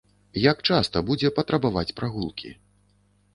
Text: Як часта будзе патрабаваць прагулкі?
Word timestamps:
Як 0.51 0.57
часта 0.69 0.97
будзе 1.09 1.31
патрабаваць 1.37 1.93
прагулкі? 2.01 2.49